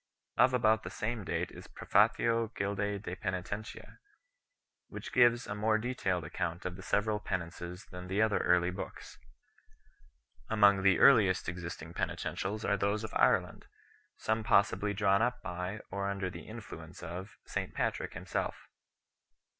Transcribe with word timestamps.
Of 0.35 0.55
about 0.55 0.81
the 0.81 0.89
same 0.89 1.23
date 1.23 1.51
is 1.51 1.65
the 1.65 1.69
Prefatio 1.69 2.51
Gildce 2.55 3.03
de 3.03 3.15
Peni 3.15 3.43
tentia 3.45 3.85
5, 3.85 3.97
which 4.87 5.13
gives 5.13 5.45
a 5.45 5.53
more 5.53 5.77
detailed 5.77 6.23
account 6.25 6.65
of 6.65 6.75
the 6.75 6.81
several 6.81 7.19
penances 7.19 7.85
than 7.91 8.07
the 8.07 8.19
other 8.19 8.39
early 8.39 8.71
books. 8.71 9.19
Among 10.49 10.81
the 10.81 10.97
earliest 10.97 11.47
existing 11.47 11.93
penitentials 11.93 12.67
are 12.67 12.77
those 12.77 13.03
of 13.03 13.13
Ireland 13.15 13.67
6, 14.17 14.25
some 14.25 14.43
possibly 14.43 14.95
drawn 14.95 15.21
up 15.21 15.39
by, 15.43 15.81
or 15.91 16.09
under 16.09 16.31
the 16.31 16.47
influence 16.47 17.03
of, 17.03 17.37
St 17.45 17.71
Patrick 17.75 18.13
him 18.15 18.25
self. 18.25 18.67